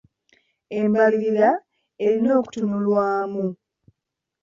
Embalirira 0.77 1.49
erina 2.03 2.31
okutunulwamu. 2.39 3.45